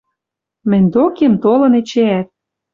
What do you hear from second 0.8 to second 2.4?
докем толын эчеӓт